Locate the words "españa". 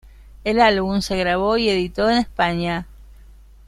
2.17-2.87